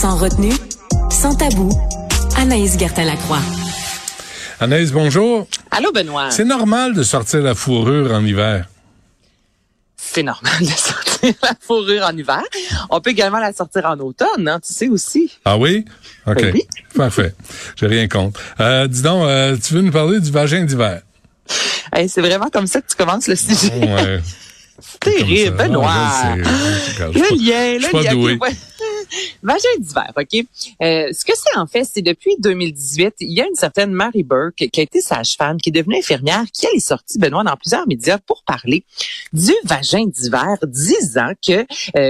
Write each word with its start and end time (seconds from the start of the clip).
Sans 0.00 0.16
retenue, 0.16 0.52
sans 1.10 1.34
tabou, 1.34 1.70
Anaïs 2.36 2.78
Gertin-Lacroix. 2.78 3.40
Anaïs, 4.60 4.90
bonjour. 4.92 5.46
Allô, 5.70 5.92
Benoît. 5.92 6.30
C'est 6.30 6.44
normal 6.44 6.94
de 6.94 7.02
sortir 7.02 7.40
la 7.42 7.54
fourrure 7.54 8.12
en 8.12 8.24
hiver. 8.24 8.66
C'est 9.96 10.22
normal 10.22 10.52
de 10.60 10.66
sortir 10.66 11.32
la 11.42 11.52
fourrure 11.60 12.04
en 12.04 12.16
hiver. 12.16 12.42
On 12.90 13.00
peut 13.00 13.10
également 13.10 13.38
la 13.38 13.52
sortir 13.52 13.84
en 13.86 13.98
automne, 14.00 14.46
hein, 14.48 14.60
tu 14.64 14.72
sais 14.72 14.88
aussi. 14.88 15.32
Ah 15.44 15.56
oui? 15.56 15.84
OK. 16.26 16.36
Ben 16.42 16.50
oui. 16.54 16.62
Parfait. 16.94 17.34
J'ai 17.76 17.86
rien 17.86 18.06
contre. 18.08 18.40
Euh, 18.60 18.86
dis 18.86 19.02
donc, 19.02 19.24
euh, 19.24 19.56
tu 19.56 19.74
veux 19.74 19.80
nous 19.82 19.92
parler 19.92 20.20
du 20.20 20.30
vagin 20.30 20.64
d'hiver? 20.64 21.02
Hey, 21.92 22.08
c'est 22.08 22.20
vraiment 22.20 22.48
comme 22.52 22.66
ça 22.66 22.80
que 22.80 22.88
tu 22.88 22.96
commences 22.96 23.26
le 23.28 23.36
sujet. 23.36 23.72
Ouais. 23.74 24.20
Terrible. 25.00 25.56
Benoît. 25.56 25.86
Ah, 25.90 26.34
pas- 26.36 27.06
Le 27.06 27.36
lien, 27.36 27.78
je 27.78 27.86
suis 27.86 27.86
le 27.86 27.92
pas 27.92 28.02
lien. 28.02 28.52
Vagin 29.42 29.68
d'hiver, 29.78 30.12
OK? 30.16 30.46
Euh, 30.82 31.12
ce 31.12 31.24
que 31.24 31.32
c'est 31.34 31.58
en 31.58 31.66
fait, 31.66 31.84
c'est 31.84 32.02
depuis 32.02 32.36
2018, 32.38 33.14
il 33.20 33.32
y 33.32 33.40
a 33.40 33.46
une 33.46 33.54
certaine 33.54 33.92
Mary 33.92 34.22
Burke 34.22 34.68
qui 34.72 34.80
a 34.80 34.82
été 34.82 35.00
sage-femme, 35.00 35.58
qui 35.58 35.70
est 35.70 35.72
devenue 35.72 35.96
infirmière, 35.96 36.44
qui 36.52 36.66
est 36.66 36.80
sortie, 36.80 37.18
Benoît, 37.18 37.44
dans 37.44 37.56
plusieurs 37.56 37.86
médias 37.86 38.18
pour 38.18 38.42
parler 38.44 38.84
du 39.32 39.52
vagin 39.64 40.06
d'hiver, 40.06 40.56
disant 40.64 41.32
que 41.46 41.52
euh, 41.52 41.64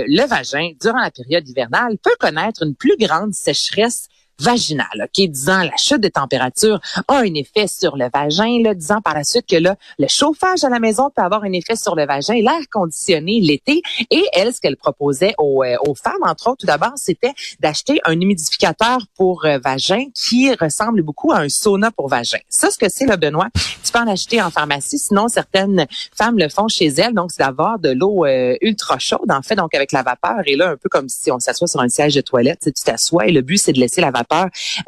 le 0.06 0.26
vagin, 0.26 0.70
durant 0.80 1.00
la 1.00 1.10
période 1.10 1.48
hivernale, 1.48 1.96
peut 2.02 2.16
connaître 2.18 2.62
une 2.62 2.74
plus 2.74 2.96
grande 2.98 3.34
sécheresse 3.34 4.08
vaginale, 4.40 4.86
OK, 5.02 5.28
disant 5.28 5.62
la 5.62 5.76
chute 5.76 6.00
de 6.00 6.08
température 6.08 6.80
a 7.08 7.18
un 7.18 7.34
effet 7.34 7.66
sur 7.66 7.96
le 7.96 8.08
vagin, 8.12 8.60
là, 8.62 8.74
disant 8.74 9.00
par 9.00 9.14
la 9.14 9.24
suite 9.24 9.46
que 9.46 9.56
là, 9.56 9.76
le 9.98 10.06
chauffage 10.08 10.64
à 10.64 10.68
la 10.68 10.80
maison 10.80 11.10
peut 11.14 11.22
avoir 11.22 11.44
un 11.44 11.52
effet 11.52 11.76
sur 11.76 11.94
le 11.94 12.06
vagin, 12.06 12.34
l'air 12.34 12.60
conditionné 12.70 13.40
l'été. 13.40 13.82
Et 14.10 14.24
elle, 14.32 14.52
ce 14.52 14.60
qu'elle 14.60 14.76
proposait 14.76 15.34
aux, 15.38 15.62
euh, 15.62 15.76
aux 15.86 15.94
femmes, 15.94 16.22
entre 16.22 16.48
autres, 16.48 16.58
tout 16.60 16.66
d'abord, 16.66 16.92
c'était 16.96 17.32
d'acheter 17.60 18.00
un 18.04 18.18
humidificateur 18.20 18.98
pour 19.16 19.44
euh, 19.44 19.58
vagin 19.58 20.06
qui 20.14 20.52
ressemble 20.54 21.02
beaucoup 21.02 21.32
à 21.32 21.38
un 21.38 21.48
sauna 21.48 21.90
pour 21.90 22.08
vagin. 22.08 22.38
Ça, 22.48 22.70
ce 22.70 22.78
que 22.78 22.88
c'est, 22.88 23.06
le 23.06 23.16
Benoît, 23.16 23.48
tu 23.54 23.92
peux 23.92 23.98
en 23.98 24.08
acheter 24.08 24.42
en 24.42 24.50
pharmacie. 24.50 24.98
Sinon, 24.98 25.28
certaines 25.28 25.86
femmes 26.16 26.38
le 26.38 26.48
font 26.48 26.68
chez 26.68 26.86
elles. 26.86 27.14
Donc, 27.14 27.30
c'est 27.30 27.42
d'avoir 27.42 27.78
de 27.78 27.90
l'eau 27.90 28.24
euh, 28.24 28.56
ultra 28.60 28.98
chaude, 28.98 29.30
en 29.30 29.42
fait, 29.42 29.54
donc 29.54 29.74
avec 29.74 29.92
la 29.92 30.02
vapeur. 30.02 30.40
Et 30.46 30.56
là, 30.56 30.70
un 30.70 30.76
peu 30.76 30.88
comme 30.88 31.08
si 31.08 31.30
on 31.30 31.38
s'assoit 31.38 31.68
sur 31.68 31.80
un 31.80 31.88
siège 31.88 32.14
de 32.14 32.20
toilette, 32.20 32.60
tu 32.64 32.84
t'assois 32.84 33.26
et 33.26 33.32
le 33.32 33.42
but, 33.42 33.58
c'est 33.58 33.72
de 33.72 33.80
laisser 33.80 34.00
la 34.00 34.10
vapeur 34.10 34.23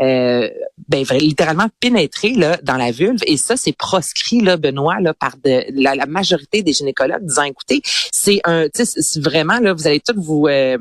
euh, 0.00 0.48
ben, 0.88 1.04
littéralement 1.18 1.68
pénétrer 1.80 2.30
là, 2.34 2.58
dans 2.62 2.76
la 2.76 2.90
vulve. 2.90 3.20
Et 3.26 3.36
ça, 3.36 3.56
c'est 3.56 3.76
proscrit, 3.76 4.40
là, 4.40 4.56
Benoît, 4.56 5.00
là, 5.00 5.14
par 5.14 5.36
de, 5.44 5.64
la, 5.74 5.94
la 5.94 6.06
majorité 6.06 6.62
des 6.62 6.72
gynécologues 6.72 7.24
disant, 7.24 7.42
écoutez, 7.44 7.80
c'est 8.12 8.40
un, 8.44 8.68
tu 8.68 8.84
sais, 8.84 9.20
vraiment, 9.20 9.58
là, 9.58 9.72
vous 9.72 9.86
allez 9.86 10.00
tout 10.00 10.14
vous 10.16 10.46
euh, 10.48 10.78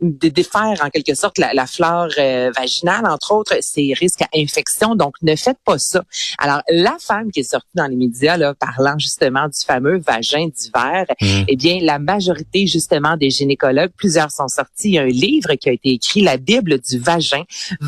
dé- 0.00 0.30
défaire 0.30 0.80
en 0.82 0.90
quelque 0.90 1.14
sorte 1.14 1.38
la, 1.38 1.52
la 1.54 1.66
flore 1.66 2.08
euh, 2.18 2.50
vaginale, 2.56 3.06
entre 3.06 3.32
autres, 3.32 3.54
c'est 3.60 3.92
risque 3.94 4.22
à 4.22 4.28
infection. 4.36 4.94
Donc, 4.94 5.14
ne 5.22 5.34
faites 5.36 5.58
pas 5.64 5.78
ça. 5.78 6.02
Alors, 6.38 6.62
la 6.70 6.96
femme 7.00 7.30
qui 7.32 7.40
est 7.40 7.50
sortie 7.50 7.68
dans 7.74 7.86
les 7.86 7.96
médias, 7.96 8.36
là, 8.36 8.54
parlant 8.54 8.98
justement 8.98 9.46
du 9.48 9.60
fameux 9.66 9.98
vagin 9.98 10.46
d'hiver, 10.48 11.04
Mm. 11.20 11.44
eh 11.48 11.56
bien, 11.56 11.78
la 11.82 11.98
majorité 11.98 12.66
justement 12.66 13.16
des 13.16 13.30
gynécologues, 13.30 13.90
plusieurs 13.96 14.30
sont 14.30 14.48
sortis. 14.48 14.88
Il 14.88 14.94
y 14.94 14.98
a 14.98 15.02
un 15.02 15.06
livre 15.06 15.54
qui 15.54 15.68
a 15.68 15.72
été 15.72 15.90
écrit, 15.90 16.20
la 16.22 16.36
Bible 16.36 16.78
du 16.80 16.98
vagin, 16.98 17.42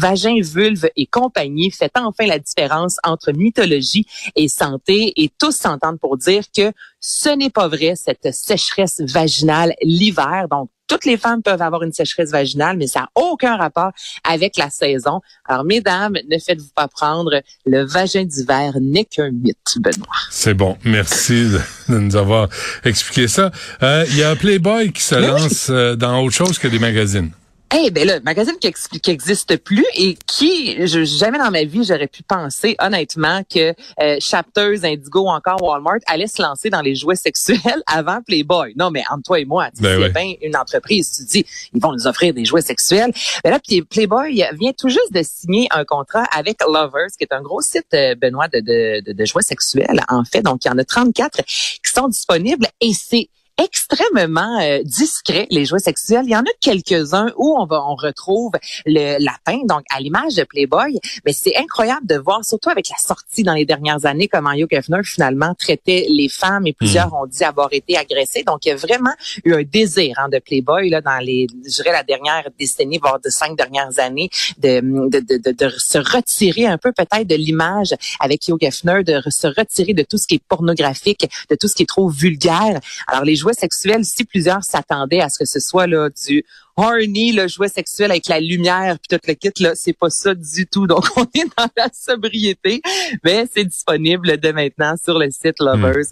vagin, 0.06 0.36
vulve 0.40 0.88
et 0.96 1.06
compagnie, 1.06 1.70
fait 1.70 1.90
enfin 1.96 2.26
la 2.26 2.38
différence 2.38 2.96
entre 3.02 3.32
mythologie 3.32 4.06
et 4.36 4.48
santé. 4.48 5.12
Et 5.16 5.30
tous 5.38 5.56
s'entendent 5.56 5.98
pour 5.98 6.16
dire 6.16 6.44
que 6.56 6.72
ce 7.00 7.28
n'est 7.30 7.50
pas 7.50 7.68
vrai 7.68 7.94
cette 7.96 8.32
sécheresse 8.32 9.00
vaginale 9.00 9.74
l'hiver. 9.82 10.46
Donc 10.50 10.70
toutes 10.88 11.04
les 11.04 11.16
femmes 11.16 11.42
peuvent 11.42 11.62
avoir 11.62 11.82
une 11.82 11.92
sécheresse 11.92 12.30
vaginale, 12.30 12.76
mais 12.76 12.86
ça 12.86 13.00
n'a 13.00 13.08
aucun 13.16 13.56
rapport 13.56 13.90
avec 14.22 14.56
la 14.56 14.70
saison. 14.70 15.20
Alors, 15.44 15.64
mesdames, 15.64 16.16
ne 16.30 16.38
faites-vous 16.38 16.70
pas 16.76 16.86
prendre. 16.86 17.42
Le 17.64 17.84
vagin 17.84 18.24
d'hiver 18.24 18.74
n'est 18.80 19.04
qu'un 19.04 19.32
mythe, 19.32 19.78
Benoît. 19.80 20.06
C'est 20.30 20.54
bon. 20.54 20.76
Merci 20.84 21.48
de, 21.50 21.60
nous 21.98 22.14
avoir 22.14 22.48
expliqué 22.84 23.26
ça. 23.26 23.50
Euh, 23.82 24.04
Il 24.10 24.16
y 24.16 24.22
a 24.22 24.36
Playboy 24.36 24.92
qui 24.92 25.02
se 25.02 25.16
lance 25.16 25.68
euh, 25.70 25.96
dans 25.96 26.22
autre 26.22 26.36
chose 26.36 26.56
que 26.58 26.68
des 26.68 26.78
magazines. 26.78 27.32
Eh 27.74 27.90
ben 27.90 28.06
là, 28.06 28.20
magazine 28.20 28.54
qui, 28.60 28.72
qui 28.72 29.10
existe 29.10 29.56
plus 29.56 29.84
et 29.96 30.16
qui, 30.26 30.86
je, 30.86 31.04
jamais 31.04 31.38
dans 31.38 31.50
ma 31.50 31.64
vie, 31.64 31.82
j'aurais 31.82 32.06
pu 32.06 32.22
penser 32.22 32.76
honnêtement 32.78 33.42
que 33.42 33.74
euh, 34.00 34.16
Chapters, 34.20 34.84
Indigo 34.84 35.22
ou 35.22 35.28
encore 35.28 35.60
Walmart 35.60 35.98
allaient 36.06 36.28
se 36.28 36.40
lancer 36.40 36.70
dans 36.70 36.80
les 36.80 36.94
jouets 36.94 37.16
sexuels 37.16 37.82
avant 37.86 38.22
Playboy. 38.22 38.72
Non, 38.76 38.90
mais 38.92 39.02
entre 39.10 39.24
toi 39.24 39.40
et 39.40 39.44
moi, 39.44 39.68
tu 39.74 39.82
Ben 39.82 40.00
sais, 40.00 40.08
bien 40.10 40.34
une 40.42 40.56
entreprise, 40.56 41.10
tu 41.16 41.24
dis, 41.24 41.46
ils 41.74 41.80
vont 41.82 41.92
nous 41.92 42.06
offrir 42.06 42.32
des 42.32 42.44
jouets 42.44 42.62
sexuels. 42.62 43.12
Ben 43.42 43.50
là, 43.50 43.58
puis 43.58 43.82
Playboy 43.82 44.44
vient 44.58 44.72
tout 44.72 44.88
juste 44.88 45.12
de 45.12 45.22
signer 45.24 45.66
un 45.72 45.84
contrat 45.84 46.24
avec 46.32 46.62
Lovers, 46.62 47.10
qui 47.18 47.24
est 47.24 47.32
un 47.32 47.42
gros 47.42 47.62
site, 47.62 47.92
euh, 47.94 48.14
Benoît, 48.14 48.46
de, 48.46 48.60
de, 48.60 49.02
de, 49.04 49.12
de 49.12 49.24
jouets 49.24 49.42
sexuels, 49.42 50.04
en 50.08 50.24
fait. 50.24 50.42
Donc, 50.42 50.64
il 50.64 50.68
y 50.68 50.70
en 50.70 50.78
a 50.78 50.84
34 50.84 51.42
qui 51.42 51.92
sont 51.92 52.06
disponibles 52.06 52.66
et 52.80 52.92
c'est 52.92 53.28
extrêmement 53.58 54.60
euh, 54.60 54.80
discret 54.84 55.46
les 55.50 55.64
jouets 55.64 55.78
sexuels. 55.78 56.24
Il 56.24 56.30
y 56.30 56.36
en 56.36 56.40
a 56.40 56.54
quelques-uns 56.60 57.32
où 57.36 57.56
on 57.58 57.66
va 57.66 57.82
on 57.86 57.94
retrouve 57.94 58.52
le 58.84 59.22
lapin, 59.22 59.60
donc 59.64 59.82
à 59.90 60.00
l'image 60.00 60.34
de 60.34 60.44
Playboy. 60.44 60.98
Mais 61.24 61.32
c'est 61.32 61.56
incroyable 61.56 62.06
de 62.06 62.16
voir, 62.16 62.44
surtout 62.44 62.70
avec 62.70 62.88
la 62.88 62.96
sortie 62.96 63.42
dans 63.42 63.54
les 63.54 63.64
dernières 63.64 64.04
années, 64.06 64.28
comment 64.28 64.52
Hugh 64.52 64.72
Hefner 64.72 65.02
finalement 65.04 65.54
traitait 65.54 66.06
les 66.08 66.28
femmes 66.28 66.66
et 66.66 66.72
plusieurs 66.72 67.12
ont 67.14 67.26
dit 67.26 67.44
avoir 67.44 67.68
été 67.72 67.96
agressés. 67.96 68.42
Donc 68.42 68.64
il 68.66 68.68
y 68.68 68.72
a 68.72 68.76
vraiment 68.76 69.14
eu 69.44 69.54
un 69.54 69.62
désir 69.62 70.16
hein, 70.18 70.28
de 70.28 70.38
Playboy 70.38 70.90
là 70.90 71.00
dans 71.00 71.18
les, 71.18 71.46
je 71.64 71.82
dirais 71.82 71.92
la 71.92 72.02
dernière 72.02 72.48
décennie, 72.58 72.98
voire 72.98 73.20
de 73.20 73.30
cinq 73.30 73.56
dernières 73.56 73.98
années, 73.98 74.28
de 74.58 74.80
de, 74.80 75.20
de, 75.20 75.36
de, 75.38 75.52
de 75.52 75.68
se 75.78 75.98
retirer 75.98 76.66
un 76.66 76.78
peu 76.78 76.92
peut-être 76.92 77.26
de 77.26 77.34
l'image 77.34 77.94
avec 78.20 78.46
Hugh 78.48 78.62
Hefner, 78.62 79.02
de 79.04 79.20
se 79.28 79.46
retirer 79.46 79.94
de 79.94 80.02
tout 80.02 80.18
ce 80.18 80.26
qui 80.26 80.36
est 80.36 80.42
pornographique, 80.46 81.26
de 81.50 81.56
tout 81.56 81.68
ce 81.68 81.74
qui 81.74 81.84
est 81.84 81.86
trop 81.86 82.08
vulgaire. 82.08 82.80
Alors 83.06 83.24
les 83.24 83.36
jouets 83.36 83.45
sexuels, 83.54 84.04
si 84.04 84.24
plusieurs 84.24 84.64
s'attendaient 84.64 85.20
à 85.20 85.28
ce 85.28 85.38
que 85.38 85.44
ce 85.46 85.60
soit 85.60 85.86
là 85.86 86.08
du 86.26 86.44
horny, 86.76 87.32
le 87.32 87.48
jouet 87.48 87.68
sexuel 87.68 88.10
avec 88.10 88.28
la 88.28 88.38
lumière 88.38 88.98
puis 88.98 89.16
tout 89.16 89.26
le 89.26 89.34
kit 89.34 89.62
là, 89.62 89.72
c'est 89.74 89.94
pas 89.94 90.10
ça 90.10 90.34
du 90.34 90.66
tout. 90.66 90.86
Donc 90.86 91.04
on 91.16 91.22
est 91.22 91.46
dans 91.56 91.68
la 91.76 91.88
sobriété, 91.92 92.82
mais 93.24 93.46
c'est 93.52 93.64
disponible 93.64 94.36
dès 94.38 94.52
maintenant 94.52 94.94
sur 95.02 95.18
le 95.18 95.30
site 95.30 95.56
Lovers. 95.60 96.06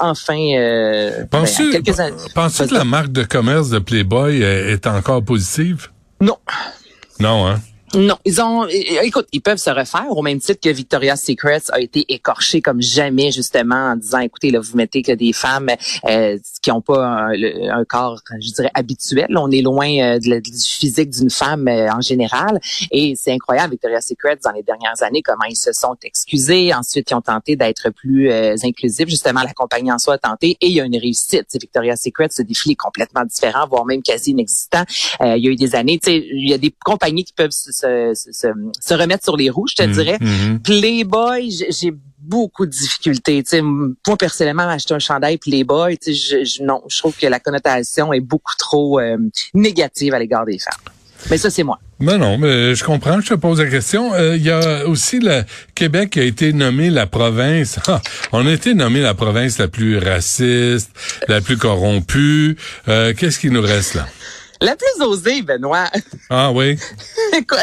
Enfin, 0.00 0.38
euh, 0.38 1.20
ben, 1.20 1.26
Penses-tu 1.40 1.70
quelques 1.70 2.00
années. 2.00 2.16
penses-tu 2.34 2.66
que 2.68 2.74
la 2.74 2.84
marque 2.84 3.12
de 3.12 3.22
commerce 3.22 3.70
de 3.70 3.78
Playboy 3.78 4.42
est 4.42 4.86
encore 4.86 5.24
positive? 5.24 5.88
Non. 6.20 6.36
Non, 7.20 7.46
hein? 7.46 7.60
Non, 7.94 8.18
ils 8.26 8.40
ont, 8.42 8.66
écoute, 8.66 9.28
ils 9.32 9.40
peuvent 9.40 9.58
se 9.58 9.70
refaire 9.70 10.10
au 10.10 10.20
même 10.20 10.40
titre 10.40 10.60
que 10.60 10.68
Victoria's 10.68 11.22
Secret 11.22 11.62
a 11.70 11.80
été 11.80 12.04
écorché 12.12 12.60
comme 12.60 12.82
jamais 12.82 13.32
justement 13.32 13.92
en 13.92 13.96
disant, 13.96 14.18
écoutez, 14.18 14.50
là, 14.50 14.60
vous 14.60 14.76
mettez 14.76 15.02
que 15.02 15.12
des 15.12 15.32
femmes 15.32 15.70
euh, 16.04 16.38
qui 16.60 16.70
n'ont 16.70 16.82
pas 16.82 17.28
un, 17.32 17.84
corps, 17.84 18.20
je 18.40 18.52
dirais, 18.52 18.70
habituel. 18.74 19.28
On 19.36 19.50
est 19.50 19.62
loin 19.62 19.88
euh, 19.88 20.18
de, 20.18 20.40
du 20.40 20.52
physique 20.52 21.10
d'une 21.10 21.30
femme 21.30 21.66
euh, 21.66 21.90
en 21.90 22.02
général. 22.02 22.60
Et 22.90 23.14
c'est 23.16 23.32
incroyable, 23.32 23.72
Victoria's 23.72 24.06
Secret, 24.06 24.38
dans 24.44 24.52
les 24.52 24.62
dernières 24.62 25.02
années, 25.02 25.22
comment 25.22 25.44
ils 25.48 25.56
se 25.56 25.72
sont 25.72 25.96
excusés. 26.02 26.74
Ensuite, 26.74 27.10
ils 27.10 27.14
ont 27.14 27.22
tenté 27.22 27.56
d'être 27.56 27.90
plus 27.90 28.30
inclusifs. 28.62 29.08
Justement, 29.08 29.42
la 29.42 29.54
compagnie 29.54 29.90
en 29.90 29.98
soi 29.98 30.14
a 30.14 30.18
tenté 30.18 30.56
et 30.60 30.66
il 30.66 30.72
y 30.72 30.80
a 30.80 30.84
une 30.84 30.96
réussite. 30.96 31.46
Victoria's 31.54 32.02
Secret, 32.02 32.28
ce 32.30 32.42
défi 32.42 32.72
est 32.72 32.76
complètement 32.76 33.24
différent, 33.24 33.66
voire 33.66 33.86
même 33.86 34.02
quasi 34.02 34.32
inexistant. 34.32 34.84
il 35.20 35.38
y 35.38 35.48
a 35.48 35.50
eu 35.50 35.56
des 35.56 35.74
années, 35.74 35.98
il 36.06 36.48
y 36.48 36.54
a 36.54 36.58
des 36.58 36.74
compagnies 36.84 37.24
qui 37.24 37.32
peuvent 37.32 37.50
se, 37.50 37.77
se, 37.80 38.94
remettre 38.94 39.24
sur 39.24 39.36
les 39.36 39.50
roues, 39.50 39.66
je 39.68 39.76
te 39.76 39.88
mm, 39.88 39.92
dirais. 39.92 40.18
Mm-hmm. 40.20 40.58
Playboy, 40.60 41.50
j'ai 41.70 41.92
beaucoup 42.18 42.66
de 42.66 42.70
difficultés. 42.70 43.42
sais, 43.44 43.62
moi, 43.62 44.16
personnellement, 44.18 44.68
acheter 44.68 44.94
un 44.94 44.98
chandail 44.98 45.38
Playboy, 45.38 45.98
je, 46.06 46.44
je, 46.44 46.62
non, 46.62 46.82
je 46.88 46.98
trouve 46.98 47.16
que 47.16 47.26
la 47.26 47.40
connotation 47.40 48.12
est 48.12 48.20
beaucoup 48.20 48.54
trop 48.58 49.00
euh, 49.00 49.16
négative 49.54 50.14
à 50.14 50.18
l'égard 50.18 50.44
des 50.44 50.58
femmes. 50.58 50.94
Mais 51.30 51.38
ça, 51.38 51.50
c'est 51.50 51.64
moi. 51.64 51.78
Mais 52.00 52.16
non, 52.16 52.38
mais 52.38 52.76
je 52.76 52.84
comprends, 52.84 53.20
je 53.20 53.30
te 53.30 53.34
pose 53.34 53.60
la 53.60 53.66
question. 53.66 54.14
Euh, 54.14 54.36
il 54.36 54.42
y 54.42 54.50
a 54.50 54.86
aussi 54.86 55.18
le 55.18 55.42
Québec 55.74 56.10
qui 56.10 56.20
a 56.20 56.22
été 56.22 56.52
nommé 56.52 56.90
la 56.90 57.06
province. 57.06 57.78
Ah, 57.88 58.02
on 58.32 58.46
a 58.46 58.52
été 58.52 58.74
nommé 58.74 59.00
la 59.00 59.14
province 59.14 59.58
la 59.58 59.66
plus 59.66 59.96
raciste, 59.98 60.90
la 61.26 61.40
plus 61.40 61.56
corrompue. 61.56 62.56
Euh, 62.88 63.14
qu'est-ce 63.14 63.38
qui 63.38 63.50
nous 63.50 63.62
reste 63.62 63.94
là? 63.94 64.06
La 64.60 64.74
plus 64.76 65.02
osée, 65.04 65.42
Benoît. 65.42 65.90
Ah 66.30 66.52
oui. 66.52 66.76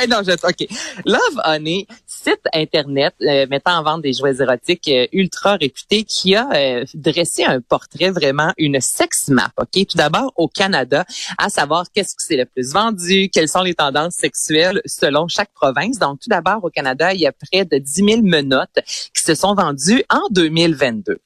non, 0.09 0.21
je, 0.25 0.31
OK. 0.31 0.67
Love 1.05 1.41
Honey, 1.45 1.85
site 2.07 2.41
Internet 2.51 3.13
euh, 3.21 3.45
mettant 3.47 3.77
en 3.77 3.83
vente 3.83 4.01
des 4.01 4.13
jouets 4.13 4.41
érotiques 4.41 4.87
euh, 4.87 5.05
ultra 5.13 5.55
réputés 5.55 6.03
qui 6.03 6.33
a 6.33 6.49
euh, 6.51 6.85
dressé 6.95 7.43
un 7.43 7.61
portrait, 7.61 8.09
vraiment 8.09 8.53
une 8.57 8.81
sex 8.81 9.27
map. 9.27 9.51
OK? 9.57 9.85
Tout 9.87 9.97
d'abord, 9.97 10.33
au 10.35 10.47
Canada, 10.47 11.05
à 11.37 11.49
savoir 11.49 11.85
qu'est-ce 11.93 12.15
que 12.15 12.23
c'est 12.23 12.37
le 12.37 12.45
plus 12.45 12.73
vendu, 12.73 13.29
quelles 13.31 13.49
sont 13.49 13.61
les 13.61 13.75
tendances 13.75 14.15
sexuelles 14.15 14.81
selon 14.85 15.27
chaque 15.27 15.51
province. 15.53 15.99
Donc, 15.99 16.19
tout 16.21 16.29
d'abord, 16.29 16.63
au 16.63 16.71
Canada, 16.71 17.13
il 17.13 17.19
y 17.19 17.27
a 17.27 17.31
près 17.31 17.65
de 17.65 17.77
10 17.77 17.93
000 17.93 18.21
menottes 18.23 18.79
qui 19.13 19.21
se 19.21 19.35
sont 19.35 19.53
vendues 19.53 20.03
en 20.09 20.27
2022. 20.31 21.19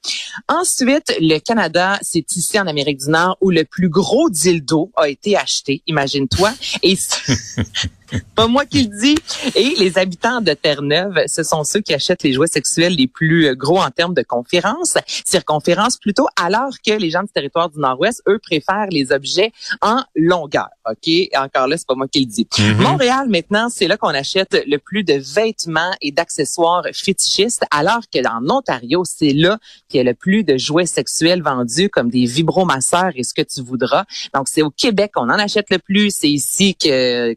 Ensuite, 0.50 1.16
le 1.22 1.40
Canada, 1.40 1.98
c'est 2.02 2.30
ici 2.36 2.60
en 2.60 2.68
Amérique 2.68 3.00
du 3.00 3.10
Nord 3.10 3.38
où 3.40 3.50
le 3.50 3.64
plus 3.64 3.88
gros 3.88 4.30
dildo 4.30 4.92
a 4.98 5.08
été 5.08 5.38
acheté 5.38 5.59
imagine-toi. 5.88 6.54
Et 6.84 6.98
pas 8.36 8.48
moi 8.48 8.66
qui 8.66 8.84
le 8.84 9.00
dis. 9.00 9.16
Et 9.56 9.76
les 9.78 9.98
habitants 9.98 10.42
de 10.42 10.54
Terre-Neuve, 10.54 11.24
ce 11.28 11.44
sont 11.44 11.64
ceux 11.64 11.82
qui 11.82 11.94
achètent 11.94 12.24
les 12.24 12.34
jouets 12.34 12.48
sexuels 12.48 12.96
les 12.96 13.08
plus 13.08 13.48
euh, 13.48 13.56
gros 13.56 13.80
en 13.80 13.90
termes 13.92 14.14
de 14.14 14.22
conférences, 14.22 14.98
circonférences 15.26 15.98
plutôt, 15.98 16.28
alors 16.42 16.74
que 16.86 16.92
les 16.92 17.10
gens 17.10 17.24
du 17.24 17.30
territoire 17.30 17.70
du 17.70 17.80
Nord-Ouest, 17.80 18.22
eux, 18.28 18.40
préfèrent 18.40 18.90
les 18.92 19.12
objets 19.12 19.52
en 19.82 20.04
longueur. 20.16 20.70
OK? 20.90 21.10
Encore 21.36 21.68
là, 21.68 21.78
c'est 21.78 21.88
pas 21.88 21.96
moi 21.96 22.08
qui 22.08 22.22
le 22.22 22.26
dis. 22.26 22.48
Mm-hmm. 22.52 22.82
Montréal, 22.82 23.30
maintenant, 23.30 23.70
c'est 23.70 23.88
là 23.88 23.98
qu'on 23.98 24.08
achète 24.10 24.64
le 24.66 24.78
plus 24.78 25.04
de 25.04 25.14
vêtements 25.14 25.92
et 26.02 26.12
d'accessoires 26.12 26.84
fétichistes, 26.94 27.66
alors 27.72 28.02
que 28.14 28.22
dans 28.22 28.40
Ontario, 28.50 29.04
c'est 29.06 29.34
là 29.34 29.58
qu'il 29.88 29.98
y 29.98 30.02
a 30.02 30.04
le 30.04 30.14
plus 30.14 30.44
de 30.44 30.58
jouets 30.58 30.86
sexuels 30.86 31.42
vendus, 31.42 31.90
comme 31.90 32.10
des 32.10 32.26
vibromasseurs 32.26 33.12
et 33.16 33.24
ce 33.24 33.34
que 33.34 33.42
tu 33.42 33.62
voudras. 33.62 34.06
Donc, 34.34 34.48
c'est 34.48 34.62
au 34.62 34.70
Québec 34.70 35.12
qu'on 35.14 35.30
en 35.30 35.40
achète 35.40 35.70
le 35.70 35.80
plus. 35.80 36.12
C'est 36.12 36.30
ici 36.30 36.76
que, 36.76 37.36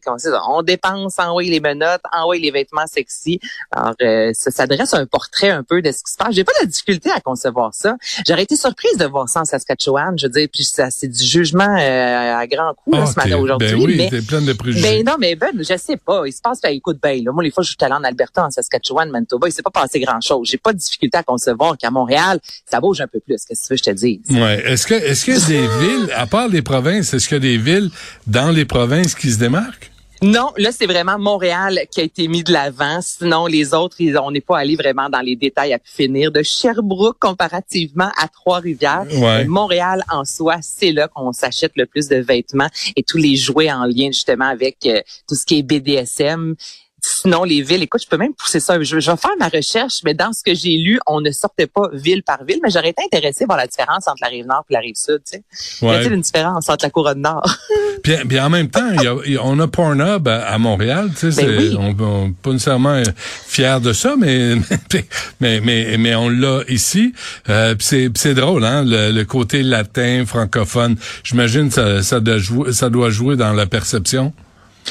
on 0.48 0.61
on 0.62 0.64
dépense, 0.64 1.18
envoie 1.18 1.42
les 1.42 1.60
menottes, 1.60 2.02
envoie 2.12 2.36
les 2.36 2.50
vêtements 2.50 2.86
sexy. 2.86 3.40
Alors, 3.70 3.94
euh, 4.00 4.30
ça 4.34 4.50
s'adresse 4.50 4.94
à 4.94 4.98
un 4.98 5.06
portrait 5.06 5.50
un 5.50 5.62
peu 5.62 5.82
de 5.82 5.90
ce 5.90 5.98
qui 5.98 6.12
se 6.12 6.16
passe. 6.16 6.34
J'ai 6.34 6.44
pas 6.44 6.52
de 6.62 6.66
difficulté 6.66 7.10
à 7.10 7.20
concevoir 7.20 7.74
ça. 7.74 7.96
J'aurais 8.26 8.44
été 8.44 8.56
surprise 8.56 8.96
de 8.96 9.06
voir 9.06 9.28
ça 9.28 9.40
en 9.40 9.44
Saskatchewan. 9.44 10.18
Je 10.18 10.26
veux 10.26 10.32
dire, 10.32 10.48
puis 10.52 10.64
ça, 10.64 10.90
c'est 10.90 11.08
du 11.08 11.24
jugement 11.24 11.76
euh, 11.78 12.36
à 12.36 12.46
grand 12.46 12.74
coup 12.74 12.94
ce 12.94 13.16
matin 13.16 13.36
aujourd'hui. 13.38 13.68
Ben 13.68 13.82
oui, 13.82 14.08
mais, 14.10 14.22
plein 14.22 14.40
de 14.40 14.52
préjugés. 14.52 14.82
Ben 14.82 15.06
non, 15.06 15.16
mais 15.18 15.34
ben, 15.34 15.50
je 15.58 15.76
sais 15.76 15.96
pas. 15.96 16.22
Il 16.26 16.32
se 16.32 16.40
passe, 16.40 16.60
ben, 16.60 16.70
écoute, 16.70 16.98
ben, 17.02 17.22
là, 17.22 17.32
moi, 17.32 17.42
les 17.42 17.50
fois, 17.50 17.62
je 17.62 17.68
suis 17.68 17.76
allé 17.80 17.94
en 17.94 18.04
Alberta, 18.04 18.46
en 18.46 18.50
Saskatchewan, 18.50 19.10
Manitoba, 19.10 19.48
il 19.48 19.52
s'est 19.52 19.62
pas 19.62 19.70
passé 19.70 20.00
grand-chose. 20.00 20.48
J'ai 20.48 20.58
pas 20.58 20.72
de 20.72 20.78
difficulté 20.78 21.18
à 21.18 21.22
concevoir 21.22 21.76
qu'à 21.76 21.90
Montréal, 21.90 22.38
ça 22.70 22.80
bouge 22.80 23.00
un 23.00 23.06
peu 23.06 23.20
plus. 23.20 23.36
Qu'est-ce 23.46 23.62
que 23.62 23.66
tu 23.66 23.72
veux 23.72 23.76
que 23.76 23.84
je 23.84 23.90
te 23.90 23.96
dise? 23.96 24.20
Ouais. 24.30 24.62
Est-ce 24.66 24.86
que, 24.86 24.94
est-ce 24.94 25.24
qu'il 25.24 25.34
y 25.34 25.36
a 25.36 25.46
des 25.46 25.68
villes, 25.86 26.12
à 26.14 26.26
part 26.26 26.48
les 26.48 26.62
provinces, 26.62 27.12
est-ce 27.14 27.28
qu'il 27.28 27.36
y 27.36 27.40
a 27.40 27.40
des 27.40 27.58
villes 27.58 27.90
dans 28.26 28.50
les 28.50 28.64
provinces 28.64 29.14
qui 29.14 29.30
se 29.30 29.38
démarquent? 29.38 29.91
Non, 30.22 30.52
là, 30.56 30.70
c'est 30.70 30.86
vraiment 30.86 31.18
Montréal 31.18 31.80
qui 31.90 32.00
a 32.00 32.04
été 32.04 32.28
mis 32.28 32.44
de 32.44 32.52
l'avant. 32.52 33.00
Sinon, 33.02 33.46
les 33.46 33.74
autres, 33.74 33.96
on 34.22 34.30
n'est 34.30 34.40
pas 34.40 34.56
allé 34.56 34.76
vraiment 34.76 35.10
dans 35.10 35.20
les 35.20 35.34
détails 35.34 35.72
à 35.72 35.80
finir. 35.82 36.30
De 36.30 36.42
Sherbrooke, 36.44 37.18
comparativement 37.18 38.10
à 38.16 38.28
Trois-Rivières, 38.28 39.04
Montréal, 39.48 40.04
en 40.10 40.24
soi, 40.24 40.58
c'est 40.62 40.92
là 40.92 41.08
qu'on 41.08 41.32
s'achète 41.32 41.72
le 41.74 41.86
plus 41.86 42.06
de 42.06 42.16
vêtements 42.16 42.68
et 42.94 43.02
tous 43.02 43.18
les 43.18 43.34
jouets 43.34 43.72
en 43.72 43.84
lien, 43.84 44.06
justement, 44.06 44.46
avec 44.46 44.76
euh, 44.86 45.00
tout 45.28 45.34
ce 45.34 45.44
qui 45.44 45.58
est 45.58 45.62
BDSM. 45.62 46.54
Sinon, 47.04 47.42
les 47.42 47.62
villes, 47.62 47.82
écoute, 47.82 48.02
je 48.02 48.08
peux 48.08 48.16
même 48.16 48.32
pousser 48.32 48.60
ça. 48.60 48.80
Je, 48.80 48.96
vais 48.96 49.02
faire 49.02 49.36
ma 49.38 49.48
recherche, 49.48 50.02
mais 50.04 50.14
dans 50.14 50.32
ce 50.32 50.42
que 50.44 50.54
j'ai 50.54 50.76
lu, 50.76 51.00
on 51.08 51.20
ne 51.20 51.32
sortait 51.32 51.66
pas 51.66 51.88
ville 51.92 52.22
par 52.22 52.44
ville, 52.44 52.60
mais 52.62 52.70
j'aurais 52.70 52.90
été 52.90 53.02
intéressée 53.04 53.44
par 53.46 53.56
la 53.56 53.66
différence 53.66 54.06
entre 54.06 54.18
la 54.22 54.28
rive 54.28 54.46
nord 54.46 54.64
et 54.70 54.72
la 54.72 54.78
rive 54.78 54.94
sud. 54.94 55.20
Tu 55.26 55.38
sais. 55.38 55.86
Y 55.86 55.90
a-t-il 55.90 56.12
une 56.12 56.20
différence 56.20 56.68
entre 56.68 56.84
la 56.84 56.90
couronne 56.90 57.20
nord? 57.20 57.44
puis, 58.04 58.40
en 58.40 58.50
même 58.50 58.70
temps, 58.70 58.88
y 59.02 59.36
a, 59.36 59.44
on 59.44 59.58
a 59.58 59.66
Pornhub 59.66 60.28
à, 60.28 60.56
Montréal. 60.58 61.10
Tu 61.18 61.32
sais, 61.32 61.44
ben 61.44 61.76
on, 61.76 62.04
on 62.04 62.32
pas 62.32 62.50
nécessairement 62.50 63.02
fier 63.46 63.80
de 63.80 63.92
ça, 63.92 64.14
mais 64.16 64.54
mais 65.40 65.60
mais 65.60 65.96
mais 65.98 66.14
on 66.14 66.28
l'a 66.28 66.60
ici. 66.68 67.12
Euh, 67.48 67.74
c'est 67.80 68.34
drôle, 68.34 68.64
hein, 68.64 68.84
le, 68.86 69.22
côté 69.24 69.62
latin 69.62 70.24
francophone. 70.26 70.96
J'imagine 71.24 71.70
ça 71.70 72.02
ça 72.02 72.20
doit 72.20 72.38
jouer 72.38 72.72
ça 72.72 72.90
doit 72.90 73.10
jouer 73.10 73.36
dans 73.36 73.52
la 73.52 73.66
perception. 73.66 74.32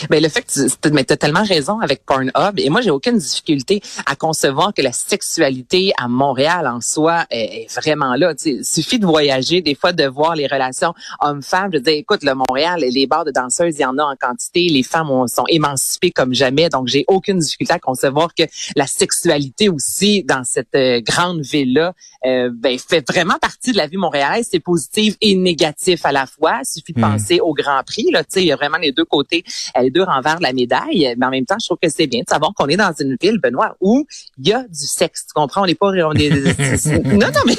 Ben 0.09 0.21
le 0.21 0.29
fait 0.29 0.41
que 0.41 1.05
tu 1.07 1.13
as 1.13 1.17
tellement 1.17 1.43
raison 1.43 1.79
avec 1.79 2.05
Pornhub 2.05 2.57
et 2.57 2.69
moi 2.69 2.81
j'ai 2.81 2.89
aucune 2.89 3.17
difficulté 3.17 3.81
à 4.05 4.15
concevoir 4.15 4.73
que 4.73 4.81
la 4.81 4.91
sexualité 4.91 5.93
à 5.97 6.07
Montréal 6.07 6.67
en 6.67 6.81
soi 6.81 7.25
est, 7.29 7.67
vraiment 7.75 8.15
là. 8.15 8.33
Il 8.45 8.65
suffit 8.65 8.99
de 8.99 9.05
voyager, 9.05 9.61
des 9.61 9.75
fois 9.75 9.93
de 9.93 10.05
voir 10.05 10.35
les 10.35 10.47
relations 10.47 10.93
hommes-femmes. 11.19 11.71
Je 11.73 11.79
dis 11.79 11.91
écoute, 11.91 12.23
le 12.23 12.33
Montréal, 12.33 12.83
les 12.87 13.07
bars 13.07 13.25
de 13.25 13.31
danseuses, 13.31 13.75
il 13.77 13.81
y 13.81 13.85
en 13.85 13.97
a 13.97 14.03
en 14.03 14.15
quantité. 14.19 14.67
Les 14.69 14.83
femmes 14.83 15.27
sont 15.27 15.45
émancipées 15.47 16.11
comme 16.11 16.33
jamais, 16.33 16.69
donc 16.69 16.87
j'ai 16.87 17.05
aucune 17.07 17.39
difficulté 17.39 17.73
à 17.73 17.79
concevoir 17.79 18.33
que 18.33 18.43
la 18.75 18.87
sexualité 18.87 19.69
aussi 19.69 20.23
dans 20.23 20.43
cette 20.43 20.75
euh, 20.75 21.01
grande 21.01 21.41
ville-là 21.41 21.93
euh, 22.25 22.49
ben, 22.53 22.77
fait 22.77 23.03
vraiment 23.09 23.37
partie 23.39 23.71
de 23.71 23.77
la 23.77 23.87
vie 23.87 23.97
montréalaise. 23.97 24.47
C'est 24.51 24.59
positif 24.59 25.15
et 25.21 25.35
négatif 25.35 26.05
à 26.05 26.11
la 26.11 26.25
fois. 26.25 26.59
Il 26.61 26.79
suffit 26.79 26.93
de 26.93 26.99
hmm. 26.99 27.11
penser 27.13 27.39
au 27.39 27.53
Grand 27.53 27.81
Prix. 27.85 28.07
Là, 28.11 28.23
il 28.35 28.43
y 28.43 28.51
a 28.51 28.55
vraiment 28.55 28.77
les 28.77 28.91
deux 28.91 29.05
côtés 29.05 29.43
les 29.81 29.91
deux 29.91 30.03
renvers 30.03 30.37
de 30.37 30.43
la 30.43 30.53
médaille. 30.53 31.13
Mais 31.17 31.25
en 31.25 31.29
même 31.29 31.45
temps, 31.45 31.57
je 31.59 31.67
trouve 31.67 31.77
que 31.81 31.89
c'est 31.89 32.07
bien 32.07 32.21
de 32.21 32.29
savoir 32.29 32.51
qu'on 32.55 32.67
est 32.67 32.77
dans 32.77 32.93
une 32.99 33.15
ville, 33.21 33.39
Benoît, 33.41 33.75
où 33.79 34.05
il 34.37 34.47
y 34.47 34.53
a 34.53 34.63
du 34.63 34.85
sexe. 34.85 35.25
Tu 35.27 35.33
comprends? 35.33 35.63
On 35.63 35.65
n'est 35.65 35.75
pas, 35.75 35.87
on 35.87 36.13
est, 36.13 36.29
non, 37.05 37.27
non, 37.27 37.41
mais. 37.45 37.57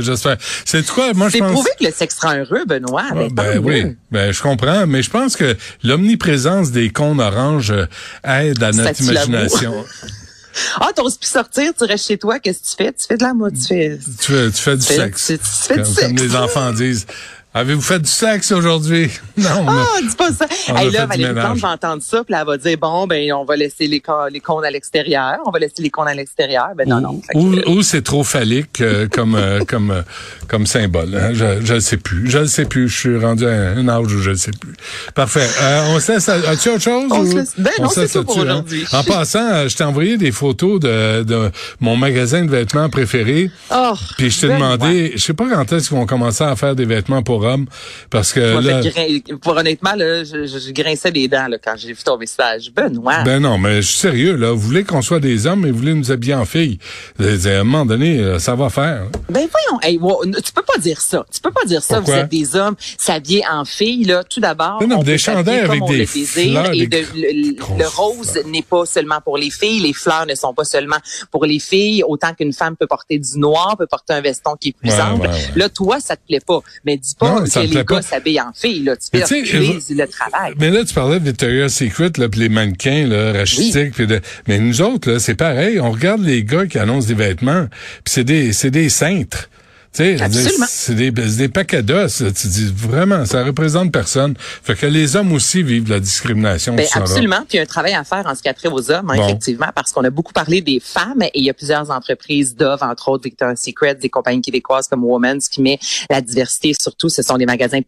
J'espère. 0.00 0.36
C'est 0.64 0.86
quoi? 0.86 1.12
Moi, 1.14 1.28
je 1.28 1.38
pense. 1.38 1.52
Prouvé 1.52 1.70
que 1.78 1.84
le 1.84 1.92
sexe 1.92 2.18
rend 2.20 2.36
heureux, 2.36 2.64
Benoît. 2.66 3.04
Ah, 3.10 3.14
ben, 3.32 3.58
oui. 3.58 3.96
Ben, 4.10 4.32
je 4.32 4.42
comprends. 4.42 4.86
Mais 4.86 5.02
je 5.02 5.10
pense 5.10 5.36
que 5.36 5.56
l'omniprésence 5.82 6.70
des 6.70 6.90
cons 6.90 7.18
oranges 7.18 7.70
euh, 7.70 7.86
aide 8.24 8.62
à 8.62 8.72
notre 8.72 9.00
imagination. 9.00 9.84
Ah, 10.80 10.90
t'oses 10.94 11.16
plus 11.16 11.28
sortir, 11.30 11.72
tu 11.76 11.84
restes 11.84 12.06
chez 12.06 12.18
toi, 12.18 12.38
qu'est-ce 12.38 12.60
que 12.60 12.68
tu 12.68 12.84
fais? 12.84 12.92
Tu 12.92 13.06
fais 13.06 13.16
de 13.16 13.22
la 13.22 13.34
mode, 13.34 13.54
tu 13.54 13.66
fais. 13.66 13.98
Tu 13.98 14.32
fais, 14.32 14.50
tu 14.50 14.62
fais 14.62 14.76
du 14.76 14.82
sexe. 14.82 15.26
Tu, 15.26 15.38
fais 15.68 15.78
du 15.78 15.84
sexe. 15.84 16.00
Comme 16.00 16.16
les 16.16 16.36
enfants 16.36 16.72
disent. 16.72 17.06
Avez-vous 17.54 17.80
fait 17.80 17.98
du 17.98 18.10
sexe 18.10 18.52
aujourd'hui? 18.52 19.10
Non. 19.38 19.64
Ah, 19.68 19.84
dis 20.02 20.16
pas 20.16 20.32
ça. 20.32 20.46
Hey, 20.76 20.90
là, 20.90 21.06
Valérie 21.06 21.32
Plante 21.32 21.58
va 21.58 21.70
entendre 21.70 22.02
ça, 22.02 22.24
puis 22.24 22.34
elle 22.36 22.44
va 22.44 22.56
dire, 22.56 22.76
bon, 22.76 23.06
ben, 23.06 23.32
on 23.34 23.44
va 23.44 23.54
laisser 23.54 23.86
les, 23.86 24.02
les 24.32 24.40
cônes 24.40 24.64
à 24.64 24.70
l'extérieur. 24.70 25.36
On 25.46 25.52
va 25.52 25.60
laisser 25.60 25.80
les 25.80 25.90
cônes 25.90 26.08
à 26.08 26.14
l'extérieur. 26.14 26.70
Ben, 26.76 26.88
non, 26.88 27.00
non. 27.00 27.20
Ou, 27.34 27.82
c'est 27.82 28.02
trop 28.02 28.24
phallique 28.24 28.80
euh, 28.80 29.06
comme, 29.12 29.36
euh, 29.36 29.60
comme, 29.64 29.92
euh, 29.92 30.02
comme 30.48 30.66
symbole. 30.66 31.14
Hein. 31.14 31.30
Je 31.34 31.72
ne 31.72 31.78
sais 31.78 31.98
plus. 31.98 32.28
Je 32.28 32.38
ne 32.38 32.46
sais 32.46 32.64
plus. 32.64 32.88
Je 32.88 32.98
suis 32.98 33.16
rendu 33.16 33.46
à 33.46 33.50
un 33.50 33.88
âge 33.88 34.12
où 34.12 34.18
je 34.20 34.30
ne 34.30 34.34
sais 34.34 34.50
plus. 34.50 34.74
Parfait. 35.14 35.46
on 35.90 36.00
se 36.00 36.12
laisse. 36.12 36.28
As-tu 36.28 36.70
autre 36.70 36.82
chose? 36.82 37.12
On 37.12 37.24
se 37.24 37.36
laisse. 37.36 37.54
Ben, 37.56 37.70
non, 37.80 37.88
c'est 37.88 38.08
tout 38.08 38.24
pour 38.24 38.38
hein? 38.38 38.42
aujourd'hui. 38.42 38.84
En 38.92 39.04
passant, 39.04 39.68
je 39.68 39.76
t'ai 39.76 39.84
envoyé 39.84 40.16
des 40.16 40.32
photos 40.32 40.80
de, 40.80 41.22
de 41.22 41.52
mon 41.78 41.96
magasin 41.96 42.44
de 42.44 42.50
vêtements 42.50 42.88
préféré. 42.88 43.52
Oh, 43.72 43.92
puis 44.16 44.32
je 44.32 44.40
t'ai 44.40 44.48
demandé, 44.48 45.12
je 45.14 45.22
sais 45.22 45.32
pas 45.32 45.48
quand 45.48 45.72
est-ce 45.72 45.90
qu'on 45.90 46.06
commençait 46.06 46.42
à 46.42 46.56
faire 46.56 46.74
des 46.74 46.86
vêtements 46.86 47.22
pour 47.22 47.37
forum 47.38 47.66
parce 48.10 48.32
que 48.32 48.40
là, 48.40 48.80
pour 49.40 49.56
honnêtement 49.56 49.94
là, 49.94 50.24
je, 50.24 50.46
je, 50.46 50.72
grinçais 50.72 51.10
les 51.10 51.28
dents 51.28 51.48
là, 51.48 51.58
quand 51.62 51.74
j'ai 51.76 51.88
vu 51.88 52.02
ton 52.04 52.18
message. 52.18 52.72
Benoît. 52.74 53.22
Ben 53.22 53.40
non, 53.40 53.58
mais 53.58 53.82
je 53.82 53.88
suis 53.88 53.98
sérieux 53.98 54.36
là. 54.36 54.52
Vous 54.52 54.60
voulez 54.60 54.84
qu'on 54.84 55.02
soit 55.02 55.20
des 55.20 55.46
hommes, 55.46 55.60
mais 55.60 55.70
vous 55.70 55.78
voulez 55.78 55.94
nous 55.94 56.10
habiller 56.10 56.34
en 56.34 56.44
filles. 56.44 56.78
À 57.18 57.24
un 57.24 57.64
moment 57.64 57.86
donné, 57.86 58.18
euh, 58.18 58.38
ça 58.38 58.54
va 58.54 58.68
faire. 58.68 59.06
Ben 59.28 59.46
voyons, 59.50 59.80
hey, 59.82 59.98
tu 60.42 60.52
peux 60.52 60.62
pas 60.62 60.78
dire 60.78 61.00
ça. 61.00 61.24
Tu 61.32 61.40
peux 61.40 61.50
pas 61.50 61.64
dire 61.64 61.82
ça. 61.82 62.00
Vous 62.00 62.10
êtes 62.10 62.30
des 62.30 62.56
hommes 62.56 62.74
s'habiller 62.98 63.44
en 63.50 63.64
filles 63.64 64.04
là. 64.04 64.24
Tout 64.24 64.40
d'abord, 64.40 64.82
non, 64.88 65.02
des 65.02 65.18
chandelles 65.18 65.64
avec 65.64 65.84
des 65.84 66.06
fleurs, 66.06 66.72
et 66.72 66.86
le, 66.86 67.86
rose 67.86 68.38
n'est 68.46 68.62
pas 68.62 68.86
seulement 68.86 69.20
pour 69.22 69.36
les 69.36 69.50
filles. 69.50 69.80
Les 69.80 69.92
fleurs 69.92 70.26
ne 70.26 70.34
sont 70.34 70.54
pas 70.54 70.64
seulement 70.64 70.96
pour 71.30 71.44
les 71.44 71.58
filles. 71.58 72.02
Autant 72.06 72.34
qu'une 72.34 72.52
femme 72.52 72.76
peut 72.76 72.86
porter 72.86 73.18
du 73.18 73.38
noir, 73.38 73.76
peut 73.78 73.86
porter 73.86 74.14
un 74.14 74.20
veston 74.20 74.56
qui 74.60 74.70
est 74.70 74.72
plus 74.72 74.92
ample. 74.92 75.28
Là, 75.56 75.68
toi, 75.68 76.00
ça 76.00 76.16
te 76.16 76.22
plaît 76.26 76.40
pas. 76.40 76.60
Mais 76.84 76.96
dis 76.96 77.14
pas 77.18 77.27
que 77.36 77.74
les 77.74 77.84
gars 77.84 78.02
s'habillent 78.02 78.40
en 78.40 78.52
filles. 78.54 78.84
Là. 78.84 78.96
Tu 78.96 79.08
fais 79.10 79.20
le 79.20 80.06
travail. 80.06 80.54
Mais 80.58 80.70
là, 80.70 80.84
tu 80.84 80.94
parlais 80.94 81.20
de 81.20 81.24
Victoria's 81.24 81.74
Secret, 81.74 82.12
là, 82.18 82.26
les 82.34 82.48
mannequins 82.48 83.06
là, 83.06 83.32
rachitiques. 83.32 83.94
Mais 84.46 84.58
nous 84.58 84.82
autres, 84.82 85.10
là, 85.10 85.18
c'est 85.18 85.34
pareil. 85.34 85.80
On 85.80 85.90
regarde 85.90 86.22
les 86.22 86.44
gars 86.44 86.66
qui 86.66 86.78
annoncent 86.78 87.08
des 87.08 87.14
vêtements, 87.14 87.66
puis 88.04 88.12
c'est 88.12 88.24
des, 88.24 88.52
c'est 88.52 88.70
des 88.70 88.88
cintres. 88.88 89.48
C'est 89.92 90.94
des, 90.94 91.10
des 91.10 91.48
paquets 91.48 91.82
d'os. 91.82 92.22
Tu 92.34 92.48
dis 92.48 92.72
vraiment, 92.74 93.24
ça 93.24 93.44
représente 93.44 93.92
personne. 93.92 94.34
Fait 94.38 94.74
que 94.74 94.86
les 94.86 95.16
hommes 95.16 95.32
aussi 95.32 95.62
vivent 95.62 95.90
la 95.90 96.00
discrimination. 96.00 96.74
Ben, 96.74 96.86
absolument. 96.92 97.38
Puis 97.48 97.54
il 97.54 97.56
y 97.56 97.60
a 97.60 97.62
un 97.62 97.66
travail 97.66 97.94
à 97.94 98.04
faire 98.04 98.26
en 98.26 98.34
ce 98.34 98.42
qui 98.42 98.48
a 98.48 98.54
trait 98.54 98.68
aux 98.68 98.90
hommes, 98.90 99.10
hein, 99.10 99.14
effectivement, 99.14 99.68
parce 99.74 99.92
qu'on 99.92 100.04
a 100.04 100.10
beaucoup 100.10 100.32
parlé 100.32 100.60
des 100.60 100.80
femmes 100.80 101.22
et 101.22 101.30
il 101.34 101.44
y 101.44 101.50
a 101.50 101.54
plusieurs 101.54 101.90
entreprises 101.90 102.54
Dove, 102.54 102.82
entre 102.82 103.08
autres 103.08 103.24
Victoria's 103.24 103.60
Secret, 103.60 103.96
des 103.96 104.08
compagnies 104.08 104.40
québécoises 104.40 104.88
comme 104.88 105.04
Women's 105.04 105.48
qui 105.48 105.62
met 105.62 105.78
la 106.10 106.20
diversité. 106.20 106.74
Surtout, 106.80 107.08
ce 107.08 107.22
sont 107.22 107.36
des 107.36 107.46
magasins 107.46 107.80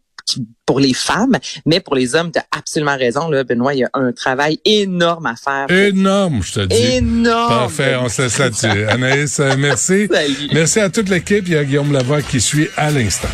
pour 0.66 0.80
les 0.80 0.94
femmes, 0.94 1.36
mais 1.66 1.80
pour 1.80 1.94
les 1.94 2.14
hommes, 2.14 2.30
tu 2.30 2.38
as 2.38 2.46
absolument 2.56 2.96
raison, 2.96 3.28
là, 3.28 3.44
Benoît, 3.44 3.74
il 3.74 3.80
y 3.80 3.84
a 3.84 3.90
un 3.94 4.12
travail 4.12 4.60
énorme 4.64 5.26
à 5.26 5.36
faire. 5.36 5.70
Énorme, 5.70 6.42
je 6.42 6.52
te 6.52 6.60
dis. 6.60 6.76
Énorme. 6.76 7.48
Parfait, 7.48 7.96
on 7.96 8.08
se 8.08 8.22
laisse 8.22 8.38
là-dessus. 8.38 8.84
Anaïs, 8.88 9.40
euh, 9.40 9.54
merci. 9.58 10.08
Merci 10.52 10.80
à 10.80 10.90
toute 10.90 11.08
l'équipe. 11.08 11.44
Il 11.46 11.54
y 11.54 11.56
a 11.56 11.64
Guillaume 11.64 11.92
Lavoie 11.92 12.22
qui 12.22 12.40
suit 12.40 12.68
à 12.76 12.90
l'instant. 12.90 13.28